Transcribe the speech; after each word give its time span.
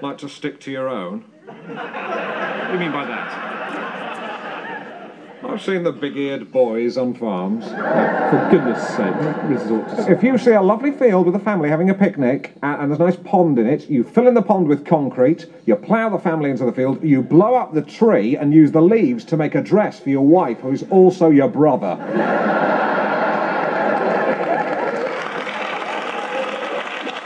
Like 0.00 0.18
to 0.18 0.28
stick 0.28 0.60
to 0.60 0.70
your 0.70 0.88
own? 0.88 1.24
what 1.44 1.56
do 2.66 2.72
you 2.72 2.78
mean 2.78 2.92
by 2.92 3.04
that? 3.06 3.48
I've 5.42 5.62
seen 5.62 5.82
the 5.82 5.92
big-eared 5.92 6.52
boys 6.52 6.96
on 6.96 7.14
farms. 7.14 7.64
For 7.64 8.48
goodness 8.50 8.86
sake, 8.96 9.14
resort 9.44 9.88
to 9.88 10.12
If 10.12 10.22
you 10.22 10.36
see 10.38 10.52
a 10.52 10.62
lovely 10.62 10.92
field 10.92 11.26
with 11.26 11.34
a 11.34 11.40
family 11.40 11.68
having 11.68 11.90
a 11.90 11.94
picnic 11.94 12.54
and, 12.62 12.82
and 12.82 12.90
there's 12.90 13.00
a 13.00 13.04
nice 13.04 13.16
pond 13.16 13.58
in 13.58 13.66
it, 13.66 13.88
you 13.88 14.04
fill 14.04 14.28
in 14.28 14.34
the 14.34 14.42
pond 14.42 14.68
with 14.68 14.84
concrete, 14.84 15.46
you 15.66 15.74
plough 15.74 16.10
the 16.10 16.18
family 16.18 16.50
into 16.50 16.64
the 16.64 16.72
field, 16.72 17.02
you 17.02 17.22
blow 17.22 17.54
up 17.54 17.72
the 17.72 17.82
tree 17.82 18.36
and 18.36 18.52
use 18.52 18.70
the 18.70 18.82
leaves 18.82 19.24
to 19.24 19.36
make 19.36 19.54
a 19.54 19.62
dress 19.62 19.98
for 19.98 20.10
your 20.10 20.26
wife, 20.26 20.58
who's 20.60 20.84
also 20.90 21.30
your 21.30 21.48
brother. 21.48 21.96